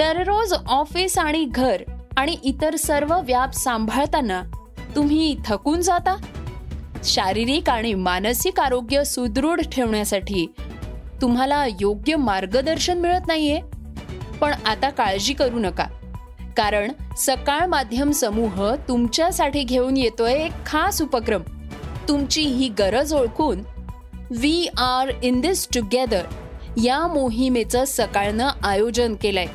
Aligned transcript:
दररोज 0.00 0.52
ऑफिस 0.68 1.18
आणि 1.18 1.44
घर 1.44 1.82
आणि 2.16 2.36
इतर 2.44 2.76
सर्व 2.76 3.20
व्याप 3.20 3.52
सांभाळताना 3.52 4.42
तुम्ही 4.96 5.36
थकून 5.46 5.80
जाता? 5.80 6.16
शारीरिक 7.04 7.70
आणि 7.70 7.94
मानसिक 7.94 8.60
आरोग्य 8.60 9.04
सुदृढ 9.04 9.60
ठेवण्यासाठी 9.72 10.46
तुम्हाला 11.22 11.66
योग्य 11.80 12.16
मार्गदर्शन 12.16 12.98
मिळत 12.98 13.26
नाहीये? 13.26 13.60
पण 14.40 14.52
आता 14.66 14.90
काळजी 14.90 15.34
करू 15.34 15.58
नका. 15.58 15.84
कारण 16.56 16.92
सकाळ 17.16 17.66
माध्यम 17.66 18.10
समूह 18.10 18.74
तुमच्यासाठी 18.88 19.62
घेऊन 19.62 19.96
येतोय 19.96 20.32
एक 20.32 20.52
खास 20.66 21.02
उपक्रम. 21.02 21.42
तुमची 22.08 22.42
ही 22.42 22.68
गरज 22.68 23.14
ओळखून 23.14 23.62
we 24.30 24.68
are 24.76 25.10
in 25.22 25.40
this 25.40 25.68
together 25.74 26.22
या 26.84 27.06
मोहिमेचं 27.06 27.84
सकाळनं 27.86 28.48
आयोजन 28.62 29.14
केलंय. 29.14 29.46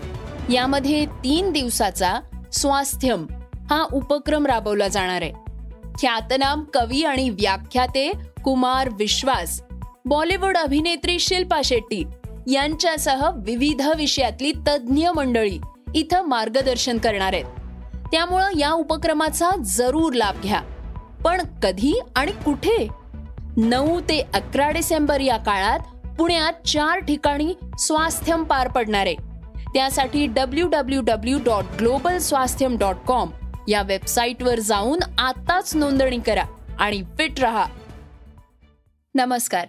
यामध्ये 0.49 1.05
तीन 1.05 1.51
दिवसाचा 1.51 2.19
स्वास्थ्यम 2.53 3.27
हा 3.69 3.87
उपक्रम 3.93 4.45
राबवला 4.45 4.87
जाणार 4.87 5.21
आहे. 5.21 5.31
ख्यातनाम 5.99 6.63
कवी 6.73 7.03
आणि 7.03 7.29
व्याख्याते 7.29 8.11
कुमार 8.43 8.89
विश्वास 8.89 9.61
बॉलिवूड 10.05 10.57
अभिनेत्री 10.57 11.19
शिल्पा 11.19 11.61
शेट्टी 11.63 12.03
यांच्यासह 12.47 13.29
विविध 13.35 13.81
विषयातली 13.97 14.51
तज्ज्ञ 14.51 15.09
मंडळी 15.15 15.59
इथं 15.95 16.21
मार्गदर्शन 16.21 16.97
करणार 16.97 17.33
आहेत. 17.33 17.45
त्यामुळं 18.11 18.57
या 18.57 18.71
उपक्रमाचा 18.71 19.49
जरूर 19.63 20.13
लाभ 20.13 20.41
घ्या. 20.41 20.61
पण 21.25 21.41
कधी 21.63 21.99
आणि 22.15 22.31
कुठे? 22.31 22.87
नऊ 23.57 23.99
ते 23.99 24.21
अकरा 24.33 24.71
डिसेंबर 24.71 25.19
या 25.19 25.37
काळात 25.37 25.79
पुण्यात 26.17 26.67
चार 26.67 26.99
ठिकाणी 26.99 27.53
स्वास्थ्यम 27.79 28.43
पार 28.43 28.67
पडणार 28.67 29.05
आहे. 29.05 29.34
त्यासाठी 29.75 30.27
W 30.27 30.67
W 30.67 31.01
W 31.01 31.39
dot 31.45 31.63
global 31.79 32.17
Swasthyam 32.17 32.77
dot 32.77 32.95
com 32.95 33.29
या 33.67 33.81
वेबसाईटवर 33.81 34.59
जाऊन 34.59 34.99
आताच 35.17 35.75
नोंदणी 35.75 36.19
करा 36.19 36.43
आणि 36.79 37.03
फिट 37.17 37.39
रहा. 37.39 37.65
नमस्कार 39.15 39.67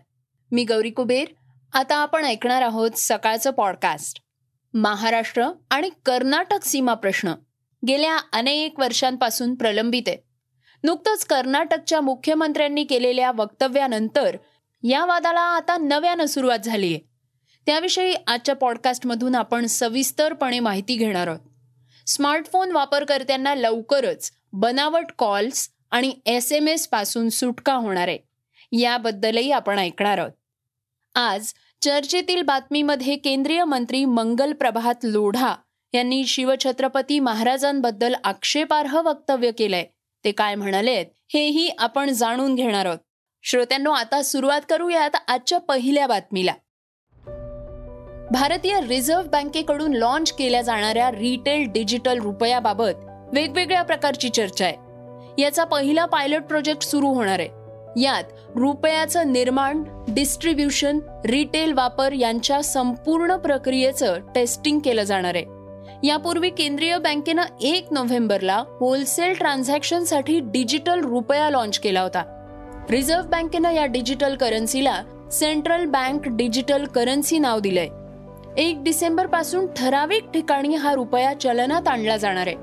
मी 0.53 0.65
गौरी 0.65 0.91
कुबेर. 0.91 1.25
आता 1.73 1.97
आपण 1.97 2.25
ऐकणार 2.25 2.62
आहोत 2.62 2.91
सकाळचं 2.97 3.51
पॉडकास्ट 3.51 4.23
महाराष्ट्र 4.75 5.49
आणि 5.71 5.91
कर्नाटक 6.05 6.65
सीमा 6.65 6.95
प्रश्न 6.95 7.34
गेल्या 7.89 8.19
अनेक 8.33 8.81
वर्षांपासून 8.81 9.55
प्रलंबित 9.55 10.03
आहे 10.07 10.17
नुकतंच 10.84 11.25
कर्नाटकच्या 11.25 12.01
मुख्यमंत्र्यांनी 12.01 12.84
केलेल्या 12.84 13.33
वक्तव्यानंतर 13.33 14.37
या 14.83 15.05
वादाला 15.05 15.41
आता 15.41 15.77
नव्यानं 15.77 16.27
सुरुवात 16.27 16.59
झालीय 16.59 16.99
त्याविषयी 17.67 18.14
आजच्या 18.27 18.55
पॉडकास्टमधून 18.55 19.34
आपण 19.34 19.67
सविस्तरपणे 19.67 20.61
माहिती 20.61 20.97
घेणार 20.97 21.27
आहोत. 21.27 21.41
स्मार्टफोन 22.06 22.72
वापरकर्त्यांना 22.72 23.54
लवकरच 23.54 24.32
बनावट 24.53 25.06
कॉल्स 25.19 25.71
आणि 25.91 26.15
एस 26.26 26.53
एम 26.53 26.69
एसपासून 26.69 27.28
सुटका 27.28 27.75
होणार 27.75 28.09
आहे. 28.09 28.19
याबद्दलही 28.72 29.50
आपण 29.50 29.78
ऐकणार 29.78 30.19
आहोत. 30.19 30.32
आज 31.15 31.53
चर्चेतील 31.82 32.43
बातमीमध्ये 32.43 33.16
केंद्रीय 33.16 33.65
मंत्री 33.65 34.05
मंगल 34.05 34.53
प्रभात 34.53 34.94
लोढा 35.03 35.55
यांनी 35.93 36.26
शिवछत्रपती 36.26 37.21
महाराजांबद्दल 37.21 38.15
आक्षेपार्ह 38.25 39.00
वक्तव्य 39.00 39.50
केलंय. 39.50 39.84
ते 40.25 40.32
काय 40.32 40.55
म्हणालेत 40.55 41.06
हेही 41.34 41.69
आपण 41.78 42.10
जाणून 42.10 42.55
घेणार 42.55 42.87
आहोत. 42.87 42.99
श्रोत्यांनो 43.43 43.91
आता 43.91 44.22
सुरुवात 44.22 44.60
करूयात 44.69 45.10
आजच्या 45.28 45.59
पहिल्या 45.59 46.06
बातमीला. 46.06 46.53
भारतीय 48.31 48.81
रिझर्व्ह 48.88 49.28
बँकेकडून 49.28 49.92
लॉन्च 49.92 50.32
केल्या 50.32 50.62
जाणाऱ्या 50.62 51.10
रिटेल 51.10 51.72
डिजिटल 51.72 52.19
रुपयाबाबत 52.19 53.04
वेगवेगळ्या 53.32 53.82
प्रकारची 53.82 54.28
चर्चा 54.28 54.64
आहे. 54.64 54.75
याचा 55.42 55.64
पहिला 55.64 56.04
पायलट 56.04 56.42
प्रोजेक्ट 56.42 56.82
सुरू 56.82 57.06
होणार 57.06 57.38
आहे. 57.38 57.48
यात 58.03 58.25
रुपयाचं 58.56 59.32
निर्माण 59.32 59.82
डिस्ट्रीब्युशन 60.09 60.98
रिटेल 61.25 61.72
वापर 61.72 62.12
यांच्या 62.12 62.62
संपूर्ण 62.62 63.37
प्रक्रियेचं 63.37 64.19
टेस्टिंग 64.34 64.78
केलं 64.78 65.03
जाणार 65.03 65.34
आहे. 65.34 65.44
यापूर्वी 66.06 66.50
केंद्रीय 66.50 66.98
बँकेनं 66.98 67.43
एक 67.60 67.87
नोव्हेंबरला 67.91 68.64
होलसेल 68.81 69.34
ट्रान्झॅक्शनसाठी 69.34 70.41
डिजिटल 70.43 71.00
रुपया 71.00 71.50
लॉन्च 71.50 71.78
केला 71.78 72.00
होता. 72.00 72.22
रिझर्व्ह 72.91 73.28
बँकेनं 73.28 73.70
या 73.70 73.87
डिजिटल 73.87 74.37
करन्सीला 74.37 75.03
सेंट्रल 75.32 75.84
बँक 75.84 76.20
डिजिटल 76.26 76.84
करन्सी 76.84 77.38
नाव 77.38 77.58
दिलंय. 77.58 77.88
एक 78.59 78.83
डिसेंबरपासून 78.83 79.67
ठराविक 79.77 80.31
ठिकाणी 80.31 80.75
हा 80.75 80.94
रुपया 80.94 81.41
चलनात 81.41 81.89
आणला 81.89 82.17
जाणार 82.17 82.47
आहे. 82.47 82.56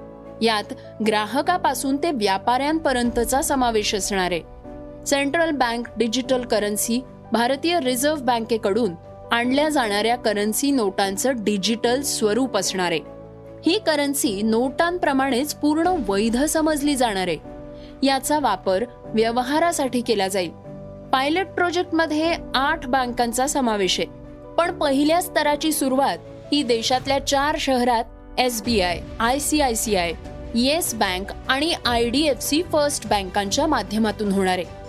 यात 0.45 0.73
ग्राहकापासून 1.07 1.97
ते 1.97 2.11
व्यापाऱ्यांपर्यंतचा 2.11 3.41
समावेश 3.41 3.95
असणार 3.95 4.31
आहे. 4.31 4.41
सेंट्रल 5.05 5.51
बँक 5.51 5.87
डिजिटल 5.97 6.41
करन्सी 6.41 7.01
भारतीय 7.31 7.79
रिझर्व्ह 7.79 8.23
बँकेकडून 8.23 8.91
आणल्या 9.31 9.69
जाणाऱ्या 9.69 10.15
करन्सी 10.15 10.71
नोटांचं 10.71 11.31
डिजिटल 11.37 12.01
स्वरूप 12.01 12.57
असणार 12.57 12.91
आहे. 12.91 12.99
ही 13.65 13.79
करन्सी 13.79 14.41
नोटांप्रमाणेच 14.41 15.53
पूर्ण 15.53 15.93
वैध 16.07 16.37
समजली 16.37 16.95
जाणार 16.95 17.27
आहे. 17.27 17.37
याचा 18.03 18.39
वापर 18.39 18.85
व्यवहारासाठी 19.05 20.01
केला 20.01 20.27
जाईल. 20.27 20.49
पायलट 21.13 21.47
प्रोजेक्टमध्ये 21.47 22.35
आठ 22.55 22.87
बँकांचा 22.87 23.47
समावेश 23.47 23.99
आहे. 23.99 24.22
पण 24.57 24.79
पहिल्या 24.79 25.21
स्तराची 25.21 25.71
सुरुवात 25.71 26.17
ही 26.51 26.63
देशातल्या 26.63 27.27
चार 27.27 27.55
शहरात 27.59 28.39
SBI 28.39 29.01
I 29.19 29.39
C 29.39 29.61
I 29.61 29.75
C 29.75 29.95
I 29.95 30.13
yes 30.55 30.93
bank 30.95 31.31
आणि 31.47 31.73
I 31.85 32.09
D 32.09 32.21
F 32.27 32.41
C 32.41 32.61
first 32.63 33.07
बँकांच्या 33.07 33.67
माध्यमातून 33.67 34.31
होणार 34.31 34.57
आहे. 34.57 34.81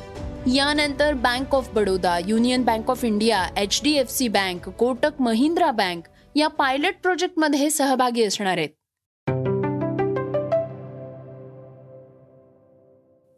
यानंतर 0.54 1.12
bank 1.14 1.54
of 1.54 1.68
Baroda 1.74 2.18
union 2.26 2.64
bank 2.64 2.90
of 2.90 3.04
India 3.04 3.46
H 3.56 3.80
D 3.84 3.92
F 3.92 4.10
C 4.10 4.28
bank 4.28 4.68
Kotak 4.68 5.20
Mahindra 5.20 5.70
bank 5.70 6.08
या 6.34 6.48
पायलट 6.48 6.94
प्रोजेक्टमध्ये 7.02 7.70
सहभागी 7.70 8.24
असणार 8.24 8.58
आहेत. 8.58 8.68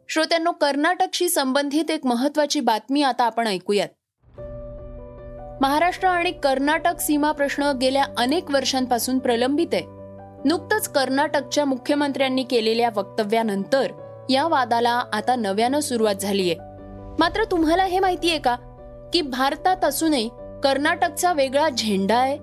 श्रोत्यांनो 0.09 0.51
कर्नाटकशी 0.51 1.29
संबंधित 1.29 1.91
एक 1.91 2.05
महत्वाची 2.05 2.59
बातमी 2.59 3.01
आता 3.01 3.23
आपण 3.23 3.47
ऐकूयात. 3.47 3.87
महाराष्ट्र 5.61 6.07
आणि 6.07 6.31
कर्नाटक 6.31 6.99
सीमा 6.99 7.31
प्रश्न 7.31 7.71
गेल्या 7.81 8.05
अनेक 8.17 8.51
वर्षांपासून 8.51 9.19
प्रलंबित 9.19 9.67
आहे. 9.73 9.83
नुकतंच 10.45 10.89
कर्नाटकच्या 10.89 11.65
मुख्यमंत्र्यांनी 11.65 12.43
केलेल्या 12.43 12.89
वक्तव्यानंतर 12.95 13.91
या 14.29 14.47
वादाला 14.47 15.03
आता 15.13 15.35
नव्यानं 15.35 15.79
सुरुवात 15.79 16.15
झालीय. 16.15 16.55
मात्र 17.19 17.43
तुम्हाला 17.43 17.83
हे 17.83 17.99
माहितीये 17.99 18.37
का 18.37 18.55
की 19.13 19.21
भारतात 19.21 19.85
असूनही 19.85 20.29
कर्नाटकचा 20.63 21.33
वेगळा 21.33 21.69
झेंडा 21.69 22.17
आहे? 22.17 22.37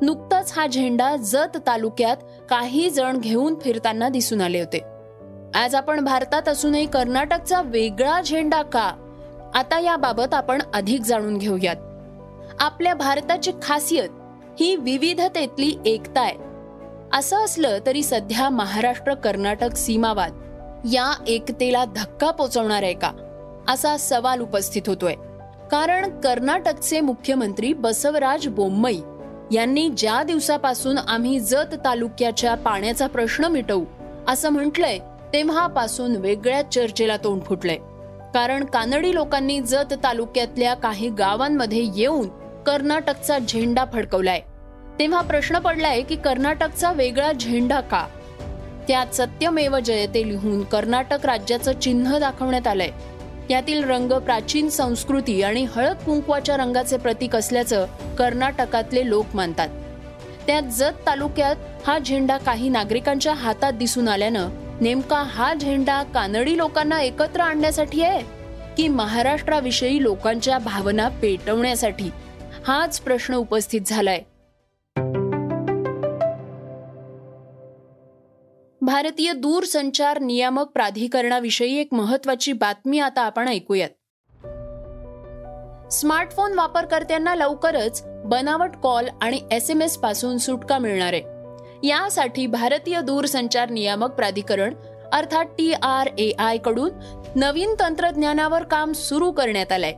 नुकताच 0.00 0.52
हा 0.56 0.66
झेंडा 0.66 1.16
जत 1.16 1.58
तालुक्यात 1.66 2.16
काही 2.50 2.90
जण 2.90 3.16
घेऊन 3.16 3.54
फिरताना 3.58 4.08
दिसून 4.08 4.40
आले 4.40 4.60
होते. 4.60 4.80
आज 5.54 5.74
आपण 5.74 6.00
भारतात 6.00 6.48
असूनही 6.48 6.86
कर्नाटकचा 6.86 7.62
वेगळा 7.62 8.20
झेंडा 8.20 8.62
का? 8.62 8.92
आता 9.54 9.80
याबाबत 9.80 10.34
आपण 10.34 10.62
अधिक 10.74 11.00
जाणून 11.00 11.36
घेऊयात. 11.36 11.76
आपल्या 12.60 12.94
भारताची 12.94 13.52
खासियत 13.62 14.08
ही 14.60 14.76
विविधतेतली 14.76 15.78
एकता 15.84 16.20
आहे. 16.20 16.36
असं 17.12 17.36
असलं 17.36 17.78
तरी 17.86 18.02
सध्या 18.02 18.48
महाराष्ट्र 18.48 19.14
कर्नाटक 19.14 19.76
सीमावाद 19.76 20.32
या 20.84 21.24
एकतेला 21.26 21.84
धक्का 21.84 22.30
पोचवणार 22.30 22.82
आहे 22.82 22.94
का? 22.94 23.12
असा 23.68 23.96
सवाल 23.96 24.40
उपस्थित 24.40 24.82
होतोय. 24.86 25.14
कारण 25.70 26.20
कर्नाटकचे 26.20 27.00
मुख्यमंत्री 27.00 27.72
बसवराज 27.72 28.48
बोम्मई 28.48 29.00
यांनी 29.52 29.88
ज्या 29.88 30.22
दिवसापासून 30.22 30.98
आम्ही 30.98 31.40
जत 31.40 31.74
तालुक्याच्या 31.84 32.54
पाण्याचा 32.54 33.06
प्रश्न 33.06 33.44
मिटवू 33.44 33.84
असं 34.28 34.50
म्हटलंय 34.50 34.98
तेव्हापासून 35.32 36.16
वेगळ्या 36.16 36.70
चर्चेला 36.70 37.16
तोंड 37.16 37.42
फुटलंय. 37.42 37.76
कारण 38.34 38.64
कानडी 38.64 39.14
लोकांनी 39.14 39.60
जत 39.60 39.92
तालुक्यातल्या 39.92 40.74
काही 40.74 41.08
गावांमध्ये 41.08 41.90
येऊन 41.94 42.28
कर्नाटकचा 42.68 43.38
झेंडा 43.38 43.84
फडकवलाय. 43.92 44.40
तेव्हा 44.98 45.20
प्रश्न 45.20 45.58
पडलाय 45.58 46.02
की 46.02 46.16
कर्नाटकचा 46.16 46.92
वेगळा 46.92 47.32
झेंडा 47.32 47.80
का? 47.80 48.06
त्यात 48.88 49.06
सत्यमेव 49.14 49.78
जयते 49.78 50.28
लिहून 50.28 50.64
कर्नाटक 50.64 51.26
राज्याचं 51.26 51.78
चिन्ह 51.78 52.18
दाखवण्यात 52.18 52.66
आलंय. 52.66 52.88
यातील 53.50 53.84
रंग 53.84 54.12
प्राचीन 54.12 54.68
संस्कृती 54.68 55.42
आणि 55.42 55.66
हळद 55.76 55.96
कुंकवाच्या 55.96 56.56
रंगाचे 56.56 56.96
प्रतीक 56.96 57.36
असल्याचं 57.36 57.86
कर्नाटकातले 58.18 59.08
लोक 59.08 59.26
मानतात. 59.34 59.68
त्यात 60.46 60.62
जत 60.62 61.06
तालुक्यात 61.06 61.56
हा 61.86 61.98
झेंडा 61.98 62.36
काही 62.36 62.68
नागरिकांच्या 62.68 63.34
हातात 63.34 63.72
दिसून 63.72 64.08
आल्यानं 64.08 64.48
नेमका 64.80 65.22
हा 65.22 65.54
झेंडा 65.54 66.02
कानडी 66.02 66.56
लोकांना 66.56 67.00
एकत्र 67.00 67.40
आणण्यासाठी 67.40 68.02
आहे? 68.02 68.22
की 68.76 68.88
महाराष्ट्राविषयी 68.88 70.02
लोकांच्या 70.02 70.58
भावना 70.58 71.08
पेटवण्यासाठी? 71.08 72.10
हाच 72.68 73.00
प्रश्न 73.00 73.34
उपस्थित 73.34 73.80
झालाय. 73.86 74.20
भारतीय 78.80 79.32
दूरसंचार 79.32 80.20
नियामक 80.20 80.66
प्राधिकरणाविषयी 80.66 81.80
एक 81.80 81.88
महत्वाची 81.92 82.52
बातमी 82.52 82.98
आता 82.98 83.20
आपण 83.22 83.48
ऐकूयात. 83.48 83.88
स्मार्टफोन 85.92 86.54
वापरकर्त्यांना 86.54 87.34
लवकरच 87.34 88.02
बनावट 88.06 88.70
कॉल 88.82 89.08
आणि 89.22 89.40
एस 89.50 89.70
एम 89.70 89.82
एसपासून 89.82 90.38
सुटका 90.38 90.78
मिळणार 90.78 91.12
आहे. 91.12 91.22
यासाठी 91.88 92.46
भारतीय 92.46 93.00
दूरसंचार 93.00 93.70
नियामक 93.70 94.10
प्राधिकरण 94.10 94.74
अर्थात 95.12 95.44
टी 95.44 95.72
आर 95.72 96.06
ए 96.18 96.32
आयकडून 96.38 96.90
नवीन 97.36 97.74
तंत्रज्ञानावर 97.80 98.62
काम 98.62 98.92
सुरू 98.92 99.30
करण्यात 99.30 99.72
आलंय. 99.72 99.92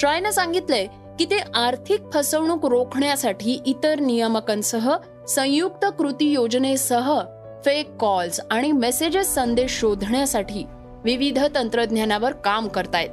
ट्रॉयनं 0.00 0.30
सांगितलंय 0.30 0.86
की 1.18 1.24
ते 1.24 1.38
आर्थिक 1.54 2.00
फसवणूक 2.14 2.66
रोखण्यासाठी 2.66 3.60
इतर 3.66 4.00
नियामकांसह 4.00 4.96
संयुक्त 5.28 5.86
कृती 5.98 6.32
योजनेसह 6.32 7.18
फेक 7.64 7.96
कॉल्स 8.00 8.40
आणि 8.50 8.72
मेसेजेस 8.72 9.34
संदेश 9.34 9.70
शोधण्यासाठी 9.70 10.64
विविध 11.04 11.38
तंत्रज्ञानावर 11.54 12.32
काम 12.32 12.68
करतायत. 12.68 13.08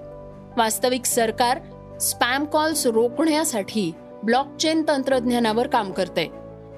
वास्तविक 0.58 1.06
सरकार 1.06 1.60
स्पॅम 2.02 2.46
कॉल्स 2.46 2.86
रोखण्यासाठी 2.88 3.92
ब्लॉकचेन 4.24 4.84
तंत्रज्ञानावर 4.88 5.68
काम 5.68 5.92
करते. 5.92 6.32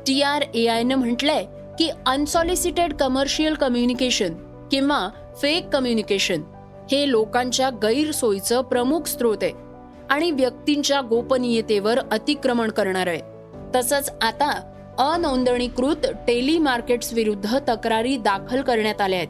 टी 0.07 0.21
आर 0.21 0.41
ए 0.55 0.67
आयनं 0.67 0.95
म्हटलंय 0.95 1.45
की 1.79 1.89
अनसॉलिसिटेड 2.05 2.93
कमर्शियल 2.93 3.53
कम्युनिकेशन 3.53 4.33
किंवा 4.71 5.07
फेक 5.41 5.69
कम्युनिकेशन 5.69 6.41
हे 6.91 7.11
लोकांच्या 7.11 7.69
गैरसोयीचं 7.69 8.61
प्रमुख 8.61 9.07
स्रोत 9.07 9.37
आहे. 9.41 9.66
आणि 10.09 10.31
व्यक्तींच्या 10.31 11.01
गोपनीयतेवर 11.01 11.99
अतिक्रमण 12.11 12.71
करणार 12.71 13.07
आहे. 13.07 13.19
तसंच 13.75 14.09
आता 14.21 14.51
अनोंदणीकृत 14.99 16.05
टेलिमार्केट्स 16.27 17.13
विरुद्ध 17.13 17.57
तक्रारी 17.69 18.17
दाखल 18.17 18.61
करण्यात 18.61 19.01
आल्या 19.01 19.19
आहेत. 19.19 19.27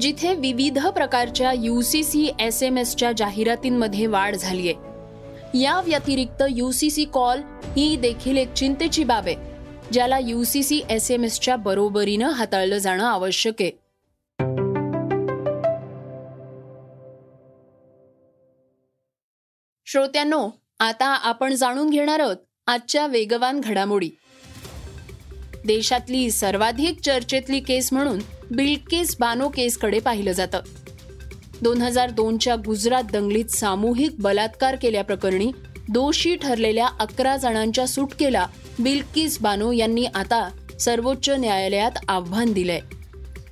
जिथे 0.00 0.34
विविध 0.34 0.86
प्रकारच्या 0.86 1.52
युसीसी 1.52 2.30
एस 2.40 2.62
एम 2.62 2.78
एसच्या 2.78 3.12
जाहिरातींमध्ये 3.16 4.06
वाढ 4.06 4.36
झालीय. 4.36 4.72
या 5.58 5.80
व्यतिरिक्त 5.80 6.42
युसीसी 6.50 7.04
कॉल 7.04 7.40
ही 7.76 7.96
देखील 7.96 8.36
एक 8.36 8.54
चिंतेची 8.54 9.04
बाब 9.04 9.26
आहे 9.26 9.36
ज्याला 9.92 10.18
युसीसी 10.18 10.80
एस 10.90 11.10
एम 11.10 11.24
एसच्या 11.24 11.56
बरोबरीनं 11.56 12.30
हाताळलं 12.30 12.78
जाणं 12.78 13.04
आवश्यक 13.04 13.54
आहे. 13.60 13.70
श्रोत्यांनो 19.88 20.50
आता 20.80 21.06
आपण 21.06 21.54
जाणून 21.54 21.90
घेणार 21.90 22.20
आहोत 22.20 22.36
आजच्या 22.66 23.06
वेगवान 23.06 23.60
घडामोडी. 23.60 24.10
देशातली 25.66 26.30
सर्वाधिक 26.30 27.00
चर्चेतली 27.00 27.60
केस 27.60 27.92
म्हणून 27.92 28.18
बिल्किस 28.50 29.16
बानो 29.20 29.48
केसकडे 29.48 30.00
पाहिलं 30.00 30.32
जातं. 30.32 30.60
दोन 31.62 31.82
हजार 31.82 32.10
दोनच्या 32.10 32.56
गुजरात 32.56 33.02
दंगलीत 33.12 33.44
सामूहिक 33.44 34.10
बलात्कार 34.18 34.76
केल्याप्रकरणी 34.76 35.52
दोषी 35.88 36.36
ठरलेल्या 36.36 36.88
अकरा 37.00 37.36
जणांच्या 37.36 37.86
सुटकेला 37.86 38.46
बिल्किस 38.78 39.40
बानो 39.40 39.72
यांनी 39.72 40.04
आता 40.04 40.48
सर्वोच्च 40.80 41.30
न्यायालयात 41.30 41.90
आव्हान 42.08 42.52
दिलंय. 42.52 42.80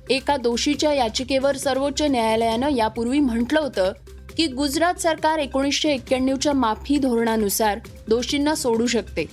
एका 0.09 0.37
दोषीच्या 0.37 0.93
याचिकेवर 0.93 1.57
सर्वोच्च 1.57 2.01
न्यायालयानं 2.01 2.69
यापूर्वी 2.75 3.19
म्हटलं 3.19 3.59
होतं 3.59 3.91
की 4.37 4.47
गुजरात 4.47 4.93
सरकार 4.93 5.37
एकोणीसशे 5.37 5.93
एक्क्याण्णवच्या 5.93 6.53
माफी 6.53 6.97
धोरणानुसार 6.97 7.79
दोषींना 8.09 8.55
सोडू 8.55 8.87
शकते. 8.87 9.25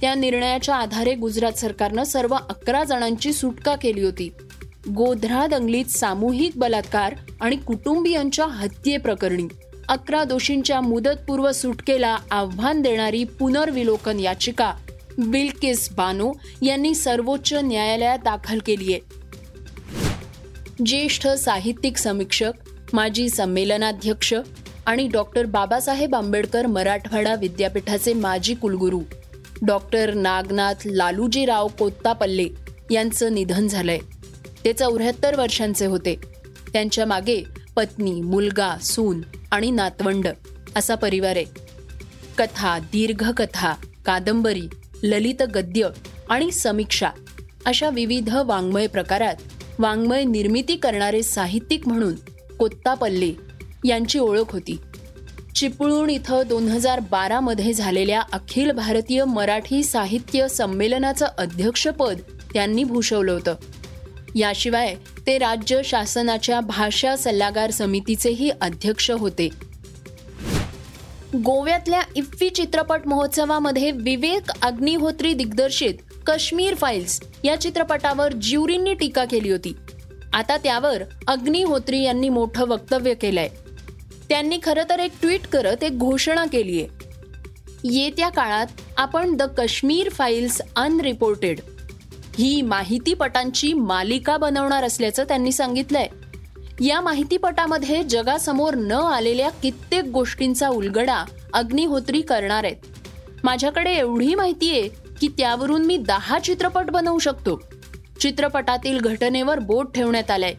त्या 0.00 0.14
निर्णयाच्या 0.14 0.74
आधारे 0.74 1.14
गुजरात 1.14 1.52
सरकारनं 1.52 2.04
सर्व 2.04 2.34
अकरा 2.34 2.84
जणांची 2.84 3.32
सुटका 3.32 3.76
केली 3.76 4.02
होती. 4.02 4.30
गोध्रा 4.94 5.46
दंगलीत 5.46 5.84
सामूहिक 5.84 6.52
बलात्कार 6.56 7.14
आणि 7.40 7.56
कुटुंबियांच्या 7.56 8.44
हत्येप्रकरणी 8.44 9.48
अकरा 9.88 10.24
दोषींच्या 10.24 10.80
मुदतपूर्व 10.80 11.52
सुटकेला 11.52 12.16
आव्हान 12.30 12.82
देणारी 12.82 13.24
पुनर्विलोकन 13.24 14.20
याचिका 14.20 14.72
बिल्किस 15.18 15.88
बानो 15.92 16.32
यांनी 16.62 16.94
सर्वोच्च 16.94 17.52
न्यायालयात 17.54 18.18
दाखल 18.18 18.58
केली 18.66 18.92
आहे 18.92 19.00
ज्येष्ठ 20.86 21.28
साहित्यिक 21.28 21.96
समीक्षक 21.96 22.52
माजी 22.94 23.28
संमेलनाध्यक्ष 23.28 24.34
आणि 24.86 25.08
डॉक्टर 25.08 25.46
बाबासाहेब 25.46 26.14
आंबेडकर 26.14 26.66
मराठवाडा 26.66 27.34
विद्यापीठाचे 27.34 28.12
माजी 28.12 28.54
कुलगुरू 28.54 29.00
डॉक्टर 29.62 30.14
नागनाथ 30.14 30.74
लालूजीराव 30.86 31.68
कोत्तापल्ले 31.68 32.48
यांचं 32.90 33.34
निधन 33.34 33.66
झालंय. 33.68 33.98
ते 34.64 34.72
चौऱ्याहत्तर 34.72 35.38
वर्षांचे 35.38 35.86
होते. 35.86 36.16
त्यांच्या 36.72 37.06
मागे 37.06 37.42
पत्नी 37.76 38.20
मुलगा 38.20 38.78
सून 38.82 39.22
आणि 39.50 39.70
नातवंड 39.70 40.28
असा 40.76 40.94
परिवार 40.94 41.36
आहे. 41.36 41.44
कथा 42.38 42.78
दीर्घकथा 42.78 43.72
कादंबरी 44.06 44.68
ललित 45.02 45.42
गद्य 45.42 45.88
आणि 46.30 46.50
समीक्षा 46.50 47.10
अशा 47.66 47.88
विविध 47.88 48.34
वाङ्मय 48.34 48.86
प्रकारात 48.86 49.36
वाङ्मय 49.78 50.24
निर्मिती 50.24 50.76
करणारे 50.76 51.22
साहित्यिक 51.22 51.88
म्हणून 51.88 52.14
कोत्तापल्ले 52.58 53.32
यांची 53.84 54.18
ओळख 54.18 54.52
होती. 54.52 54.78
चिपळूण 55.54 56.10
इथं 56.10 56.42
दोन 56.48 56.68
हजार 56.68 57.00
बारामध्ये 57.00 57.72
झालेल्या 57.72 58.22
अखिल 58.32 58.70
भारतीय 58.70 59.24
मराठी 59.24 59.82
साहित्य 59.82 60.48
संमेलनाचं 60.48 61.26
अध्यक्षपद 61.38 62.20
त्यांनी 62.54 62.84
भूषवलं 62.84 63.32
होतं. 63.32 63.54
याशिवाय 64.34 64.94
ते 65.26 65.38
राज्य 65.38 65.80
शासनाच्या 65.84 66.60
भाषा 66.60 67.16
सल्लागार 67.16 67.70
समितीचेही 67.70 68.50
अध्यक्ष 68.60 69.10
होते. 69.10 69.48
गोव्यातल्या 71.36 72.00
इफ्फी 72.16 72.48
चित्रपट 72.48 73.00
महोत्सवामध्ये 73.06 73.90
विवेक 73.90 74.50
अग्निहोत्री 74.62 75.32
दिग्दर्शित 75.34 75.94
कश्मीर 76.26 76.74
फाईल्स 76.74 77.20
या 77.44 77.60
चित्रपटावर 77.60 78.32
ज्युरींनी 78.32 78.94
टीका 78.94 79.24
केली 79.24 79.50
होती. 79.50 79.76
आता 80.34 80.56
त्यावर 80.56 81.02
अग्निहोत्री 81.28 82.02
यांनी 82.02 82.28
मोठं 82.28 82.64
वक्तव्य 82.64 83.14
केलंय. 83.14 83.48
त्यांनी 84.28 84.58
खरं 84.62 84.82
तर 84.90 84.98
एक 84.98 85.12
ट्विट 85.20 85.46
करत 85.46 85.84
एक 85.84 85.98
घोषणा 85.98 86.44
केली 86.52 86.82
आहे 86.82 86.88
येत्या 87.84 88.28
काळात 88.28 88.66
आपण 88.96 89.36
द 89.36 89.42
काश्मीर 89.42 90.08
फाईल्स 90.08 90.60
अनरिपोर्टेड 90.76 91.60
ही 92.38 92.62
माहितीपटांची 92.62 93.72
मालिका 93.72 94.36
बनवणार 94.36 94.84
असल्याचं 94.84 95.24
त्यांनी 95.24 95.52
सांगितलंय. 95.52 96.06
या 96.86 97.00
माहितीपटामध्ये 97.00 98.02
जगासमोर 98.02 98.74
न 98.74 98.92
आलेल्या 98.92 99.50
कित्येक 99.50 100.04
गोष्टींचा 100.04 100.68
उलगडा 100.68 101.24
अग्निहोत्री 101.52 102.20
करणार 102.20 102.64
आहेत. 102.64 102.76
माझ्याकडे 103.44 103.92
एवढी 103.92 104.34
माहिती 104.34 104.70
आहे 104.70 104.88
की 105.20 105.28
त्यावरून 105.28 105.84
मी 105.84 105.96
दहा 105.96 106.38
चित्रपट 106.38 106.90
बनवू 106.90 107.18
शकतो. 107.18 107.60
चित्रपटातील 108.20 108.98
घटनेवर 108.98 109.58
बोट 109.58 109.94
ठेवण्यात 109.94 110.30
आलंय. 110.30 110.54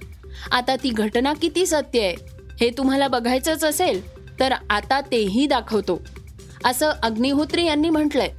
आता 0.52 0.76
ती 0.76 0.90
घटना 0.90 1.34
किती 1.34 1.66
सत्य 1.66 2.02
आहे 2.02 2.16
हे 2.62 2.70
तुम्हाला 2.70 3.08
बघायचंच 3.08 3.64
असेल 3.64 4.02
तर 4.40 4.54
आता 4.70 5.02
तेही 5.02 5.48
दाखवतो. 5.48 6.02
असं 6.66 6.92
अग्निहोत्री 7.04 7.66
यांनी 7.66 7.90
म्हटलंय. 7.90 8.30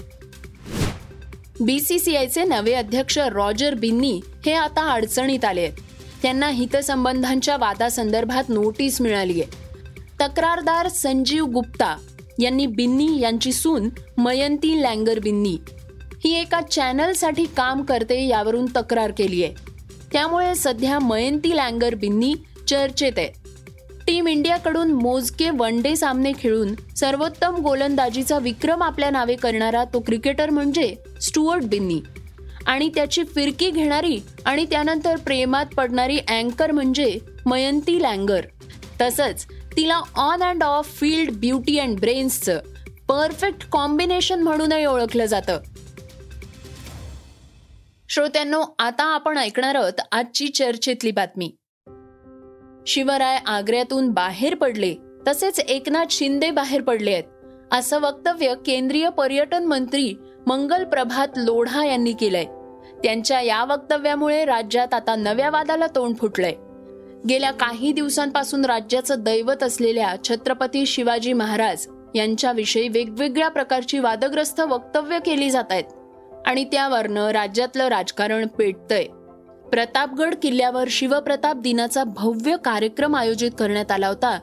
बीसीसीआयचे 1.61 2.44
नवे 2.44 2.73
अध्यक्ष 2.73 3.18
रॉजर 3.18 3.75
बिन्नी 3.75 4.20
हे 4.46 4.52
आता 4.52 4.90
अडचणीत 4.90 5.44
आले 5.44 5.61
आहेत. 5.61 5.73
त्यांना 6.23 6.49
हितसंबंधांच्या 6.49 7.56
वादासंदर्भात 7.56 8.49
नोटीस 8.49 9.00
मिळाली 9.00 9.40
आहे 9.40 9.66
तक्रारदार 10.20 10.88
संजीव 10.88 11.44
गुप्ता 11.44 11.96
यांनी 12.38 12.66
बिन्नी 12.66 13.20
यांची 13.20 13.52
सून 13.52 13.88
मयंती 14.18 14.82
लँगर 14.82 15.18
बिन्नी 15.18 15.56
ती 16.26 16.33
एका 16.35 16.61
चॅनलसाठी 16.61 17.45
काम 17.56 17.83
करते 17.83 18.26
यावरून 18.26 18.66
तक्रार 18.76 19.11
केली 19.11 19.45
आहे. 19.45 19.54
त्यामुळे 20.12 20.54
सध्या 20.54 20.99
मयंती 20.99 21.56
लँगर 21.56 21.95
बिन्नी 21.95 22.35
चर्चेत 22.68 23.12
आहे. 23.16 23.28
टीम 24.06 24.28
इंडियाकडून 24.28 24.90
मोजके 24.92 25.50
वन 25.50 25.80
डे 25.83 25.97
सामने 25.97 26.33
खेळून 26.38 26.75
सर्वोत्तम 26.97 27.56
गोलंदाजीचा 27.56 28.38
विक्रम 28.38 28.83
आपल्या 28.83 29.11
नावे 29.11 29.35
करणारा 29.35 29.85
तो 29.85 30.00
क्रिकेटर 30.00 30.50
म्हणजे 30.50 30.95
स्टुअर्ट 31.21 31.64
बिन्नी. 31.64 32.00
आणि 32.66 32.90
त्याची 32.95 33.25
फिरकी 33.25 33.71
घेणारी 33.71 34.18
आणि 34.45 34.64
त्यानंतर 34.64 35.16
प्रेमात 35.16 35.66
पडणारी 35.66 36.18
अँकर 36.18 36.73
म्हणजे 36.73 37.18
मयंती 37.47 38.02
लँगर. 38.02 38.40
तसंच 39.00 39.47
तिला 39.76 40.00
on 40.16 40.42
and 40.42 40.62
off 40.62 40.87
field 40.87 41.30
beauty 41.30 41.78
and 41.78 42.00
ब्रेन्सचं 42.00 42.61
perfect 43.09 43.68
combination 43.68 44.42
म्हणूनही 44.42 44.85
ओळखलं 44.85 45.26
जातं. 45.26 45.59
श्रोत्यांनो 48.16 48.62
आता 48.78 49.04
आपण 49.04 49.38
ऐकणार 49.38 49.75
आहोत 49.75 50.00
आजची 50.12 50.49
चर्चेतली 50.49 51.11
बातमी. 51.11 51.56
शिवराय 52.87 53.38
आग्र्यातून 53.46 54.11
बाहेर 54.11 54.54
पडले 54.54 54.94
तसेच 55.28 55.61
एकनाथ 55.61 56.04
शिंदे 56.11 56.50
बाहेर 56.50 56.82
पडले 56.82 57.12
आहेत 57.12 57.25
असं 57.73 57.99
वक्तव्य 57.99 58.54
केंद्रीय 58.66 59.08
पर्यटन 59.08 59.64
मंत्री 59.64 60.14
मंगल 60.46 60.85
प्रभात 60.85 61.28
लोढा 61.37 61.87
यांनी 61.87 62.12
केलंय. 62.12 62.44
त्यांच्या 63.02 63.40
या 63.40 63.64
वक्तव्यामुळे 63.64 64.44
राज्यात 64.44 64.94
आता 64.94 65.16
नव्या 65.16 65.50
वादाला 65.50 65.87
तोंड 65.87 66.16
फुटलंय. 66.16 66.54
गेल्या 67.28 67.52
काही 67.52 67.92
दिवसांपासून 67.92 68.64
राज्याचं 68.64 69.14
दैवत 69.18 69.62
असलेल्या 69.62 70.14
छत्रपती 70.25 70.87
शिवाजी 70.87 71.32
महाराज 71.32 71.87
यांच्याविषयी 72.14 72.88
वेगवेगळ्या 72.88 73.49
प्रकारची 73.49 73.99
वादग्रस्त 73.99 74.61
वक्तव्य 74.61 75.18
केली 75.18 75.50
जात 75.50 75.64
आहेत. 75.70 75.85
आणि 76.47 76.65
त्यावरनं 76.65 77.29
राज्यातलं 77.29 77.88
राजकारण 77.88 78.47
पेटतंय. 78.47 79.05
प्रतापगड 79.71 80.35
किल्ल्यावर 80.43 80.85
शिवप्रताप 80.91 81.57
दिनाचा 81.57 82.05
भव्य 82.05 82.57
कार्यक्रम 82.65 83.17
आयोजित 83.17 83.50
करण्यात 83.59 83.93
आला 83.93 84.09
होता. 84.09 84.38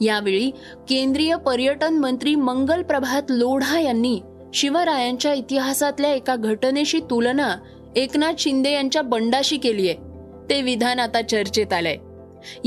यावेळी 0.00 0.50
केंद्रीय 0.88 1.36
पर्यटन 1.36 1.94
मंत्री 1.94 2.34
मंगल 2.34 2.82
प्रभात 2.82 3.22
लोढा 3.30 3.80
यांनी 3.80 4.20
शिवरायांच्या 4.54 5.32
इतिहासातल्या 5.32 6.12
एका 6.12 6.36
घटनेशी 6.36 7.00
तुलना 7.00 7.56
एकनाथ 7.96 8.32
शिंदे 8.38 8.72
यांच्या 8.72 9.02
बंडाशी 9.02 9.56
केलीय 9.56 9.94
ते 10.50 10.62
विधान 10.62 10.98
आता 10.98 11.22
चर्चेत 11.22 11.72
आलंय. 11.72 11.96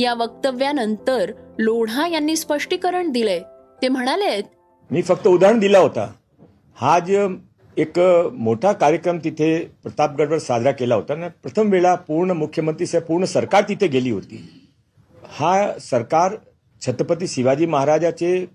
या 0.02 0.14
वक्तव्यानंतर 0.14 1.32
लोढा 1.60 2.08
यांनी 2.08 2.36
स्पष्टीकरण 2.36 3.10
दिलंय. 3.10 3.40
ते 3.82 3.88
म्हणाले 3.88 4.42
मी 4.92 5.02
फक्त 5.02 5.28
उदाहरण 5.28 5.60
दिला 5.60 5.80
होता. 5.80 6.12
हा 6.76 7.00
जे 7.00 7.28
एक 7.78 8.00
मोठा 8.34 8.72
कार्यक्रम 8.74 9.18
तिथे 9.24 9.58
प्रतापगडवर 9.84 10.38
साजरा 10.38 10.72
केला 10.72 10.96
होता 10.96 11.13
आणि 11.13 11.28
प्रथम 11.44 11.70
वेळा 11.70 11.94
पूर्ण 11.96 12.32
मुख्यमंत्री 12.32 13.00
पूर्ण 13.00 13.25
सरकार 13.25 13.63
तिथे 13.70 13.88
गेली 13.88 14.10
होती. 14.12 14.40
हा 15.24 15.80
सरकार 15.80 16.36
छत्रपती 16.82 17.28
शिवाजी 17.28 17.66
महाराजाचे 17.66 18.46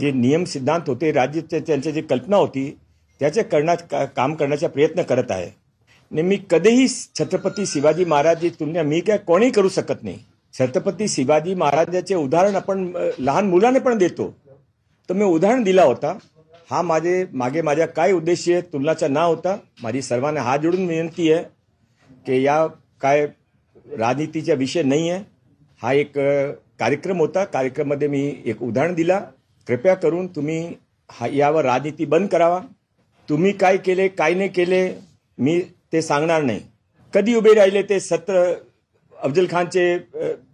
जे 0.00 0.10
नियम 0.12 0.44
सिद्धांत 0.44 0.88
होते 0.88 1.12
राज्य 1.12 1.40
त्यांच्या 1.40 1.92
जी 1.92 2.00
कल्पना 2.00 2.36
होती 2.36 2.78
त्याचे 3.20 3.42
करण्या 3.42 4.04
काम 4.06 4.34
करण्याचा 4.34 4.68
प्रयत्न 4.68 5.02
करत 5.02 5.30
आहे. 5.30 5.46
आणि 5.46 6.22
मी 6.22 6.38
कधीही 6.50 6.88
छत्रपती 6.88 7.66
शिवाजी 7.66 8.04
महाराजची 8.04 8.48
तुलना 8.48 8.82
मी 8.82 9.00
काय 9.00 9.18
कोणीही 9.18 9.52
करू 9.52 9.68
शकत 9.68 10.02
नाही. 10.02 10.18
छत्रपती 10.54 11.08
शिवाजी 11.08 11.54
महाराजाचे 11.54 12.14
उदाहरण 12.14 12.56
आपण 12.56 12.92
लहान 13.18 13.48
मुलाने 13.48 13.78
पण 13.78 13.98
देतो. 13.98 14.34
तर 15.08 15.14
मी 15.14 15.24
उदाहरण 15.24 15.62
दिला 15.62 15.82
होता. 15.82 16.18
हा 16.70 16.80
माझे 16.82 17.24
मागे 17.34 17.62
माझ्या 17.62 17.86
काय 17.86 18.12
उद्देश 18.12 18.48
आहे 18.48 18.60
तुलनाचा 18.72 19.08
ना 19.08 19.22
होता 19.22 19.56
माझी 19.82 20.02
सर्वांना 20.02 20.40
हात 20.42 20.58
जोडून 20.58 20.86
विनंती 20.88 21.30
आहे 21.32 21.42
की 22.26 22.42
या 22.42 22.66
काय 23.00 23.26
राजनीतीचा 23.98 24.54
विषय 24.54 24.82
नाही 24.82 25.08
आहे. 25.10 25.22
हा 25.80 25.92
एक 25.92 26.12
कार्यक्रम 26.78 27.18
होता. 27.18 27.44
कार्यक्रममध्ये 27.44 28.08
मी 28.08 28.20
एक 28.46 28.62
उदाहरण 28.62 28.94
दिला. 28.94 29.18
कृपया 29.68 29.94
करून 29.94 30.26
तुम्ही 30.36 30.74
हा 31.10 31.26
यावर 31.32 31.64
राजनीती 31.64 32.04
बंद 32.06 32.28
करावा. 32.28 32.60
तुम्ही 33.28 33.52
काय 33.52 33.76
केले 33.76 34.08
काय 34.08 34.34
नाही 34.34 34.48
केले 34.48 34.82
मी 35.38 35.60
ते 35.92 36.02
सांगणार 36.02 36.42
नाही. 36.42 36.60
कधी 37.14 37.34
उभे 37.34 37.54
राहिले 37.54 37.82
ते 37.88 38.00
सत्र 38.00 38.44
अफजल 39.14 39.46
खानचे 39.50 39.96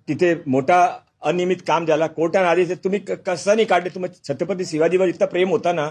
तिथे 0.08 0.34
मोठा 0.46 0.80
अनियमित 1.22 1.56
काम 1.66 1.84
झाला. 1.86 2.06
कोर्टाने 2.06 2.46
आदेश 2.48 2.70
तुम्ही 2.84 2.98
कसं 3.00 3.54
नाही 3.54 3.64
काढले? 3.66 3.88
तुम्ही 3.94 4.10
छत्रपती 4.28 4.64
शिवाजीवर 4.64 5.08
इतका 5.08 5.26
प्रेम 5.26 5.48
होता 5.50 5.72
ना. 5.72 5.88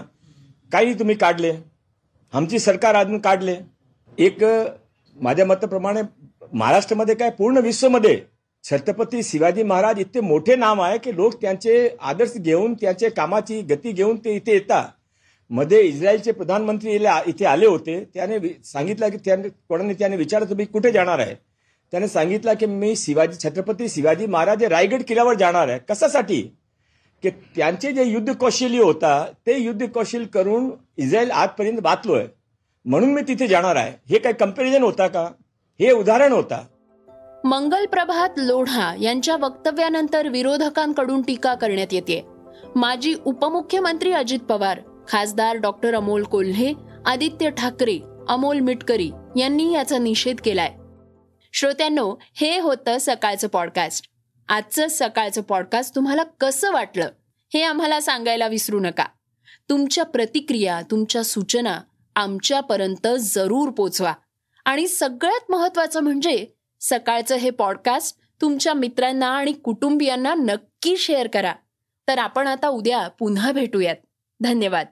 काही 0.72 0.94
तुम्ही 0.98 1.14
काढले 1.16 1.52
आमची 2.32 2.58
सरकार 2.58 2.94
अजून 2.94 3.18
काढले. 3.18 3.56
एक 4.18 4.44
माझ्या 5.16 5.46
मताप्रमाणे 5.46 6.00
महाराष्ट्रामध्ये 6.52 7.14
काय 7.14 7.30
पूर्ण 7.30 7.58
विश्वमध्ये 7.58 8.20
छत्रपती 8.64 9.22
शिवाजी 9.22 9.62
महाराज 9.62 9.98
इतके 10.00 10.20
मोठे 10.20 10.56
नाम 10.56 10.80
आहे 10.82 10.98
की 10.98 11.14
लोक 11.16 11.34
त्यांचे 11.40 11.88
आदर्श 12.00 12.32
घेऊन 12.36 12.74
त्यांचे 12.74 13.08
कामाची 13.10 13.60
गती 13.70 13.92
घेऊन 13.92 14.16
ते 14.24 14.34
इथे 14.36 14.52
येतात 14.52 14.88
मध्ये 15.50 15.80
इस्रायलचे 15.82 16.32
प्रधानमंत्री 16.32 16.94
इथे 17.26 17.44
आले 17.46 17.66
होते. 17.66 17.98
त्याने 18.14 18.38
सांगितलं 18.64 19.08
की 19.08 19.16
त्याने 19.24 19.48
कोणाने 19.68 19.94
त्याने 19.94 20.16
विचारलं 20.16 20.48
तुम्ही 20.50 20.66
कुठे 20.66 20.90
जाणार 20.92 21.18
आहे? 21.18 21.34
त्याने 21.92 22.08
सांगितलं 22.08 22.54
की 22.60 22.66
मी 22.66 22.94
शिवाजी 22.96 23.38
छत्रपती 23.42 23.88
शिवाजी 23.88 24.26
महाराज 24.26 24.64
रायगड 24.64 25.02
किल्ल्यावर 25.02 25.34
जाणार 25.38 25.68
आहे. 25.68 25.78
कशासाठी? 25.88 26.42
की 27.22 27.30
त्यांचे 27.30 27.92
जे 27.92 28.04
युद्ध 28.04 28.34
कौशल्य 28.34 28.82
होता 28.82 29.26
ते 29.46 29.58
युद्ध 29.58 29.86
कौशल्य 29.86 30.24
करून 30.24 30.70
इस्रायल 30.96 31.30
आजपर्यंत 31.30 31.80
बातलोय 31.80 32.24
म्हणून 32.84 33.12
मी 33.12 33.22
तिथे 33.22 33.46
जाणार 33.46 33.76
आहे. 33.76 33.92
हे 34.10 34.18
काही 34.18 34.34
कंपॅरिझन 34.40 34.82
होता 34.82 35.06
का? 35.06 35.22
हे 35.80 35.92
उदाहरण 35.92 36.32
होता. 36.32 36.66
मंगल 37.44 37.86
प्रभात 37.86 38.30
लोढा 38.36 38.94
यांच्या 39.00 39.36
वक्तव्यानंतर 39.36 40.28
विरोधकांकडून 40.28 41.22
टीका 41.22 41.54
करण्यात 41.54 41.92
येते. 41.92 42.26
माजी 42.76 43.14
उपमुख्यमंत्री 43.24 44.12
अजित 44.12 44.38
पवार 44.38 44.80
खासदार 45.08 45.56
डॉक्टर 45.56 45.94
अमोल 45.94 46.22
कोल्हे 46.22 46.72
आदित्य 47.06 47.50
ठाकरे 47.50 47.98
अमोल 48.28 48.58
मिटकरी 48.58 49.10
यांनी 49.36 49.74
याचा 49.74 49.98
निषेध 49.98 50.36
केलाय. 50.44 50.72
श्रोत्यांनो 51.52 52.14
हे 52.34 52.58
होतं 52.58 52.96
सकाळचं 53.00 53.48
पॉडकास्ट 53.48 54.15
आजचं 54.48 54.86
सकाळचं 54.90 55.42
पॉडकास्ट 55.42 55.94
तुम्हाला 55.94 56.22
कसं 56.22 56.72
वाटलं 56.72 57.08
हे 57.54 57.62
आम्हाला 57.62 58.00
सांगायला 58.00 58.46
विसरू 58.46 58.80
नका. 58.80 59.04
तुमच्या 59.68 60.04
प्रतिक्रिया 60.04 60.80
तुमच्या 60.90 61.24
सूचना 61.24 61.80
आमच्यापर्यंत 62.16 63.06
जरूर 63.20 63.70
पोचवा. 63.70 64.14
आणि 64.64 64.88
सगळ्यात 64.88 65.50
महत्वाचं 65.50 66.00
म्हणजे 66.00 66.46
सकाळचं 66.80 67.34
हे 67.34 67.50
पॉडकास्ट 67.50 68.16
तुमच्या 68.40 68.74
मित्रांना 68.74 69.26
आणि 69.26 69.52
कुटुंबियांना 69.52 70.34
नक्की 70.34 70.96
शेअर 70.96 71.26
करा. 71.26 71.54
तर 72.08 72.18
आपण 72.18 72.46
आता 72.46 72.68
उद्या 72.68 73.08
पुन्हा 73.08 73.52
भेटूयात. 73.52 73.96
धन्यवाद. 74.40 74.86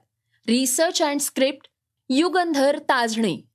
Research 0.47 1.01
and 1.01 1.19
script 1.19 1.67
Yugandhar 2.09 2.79
Tajane. 2.79 3.54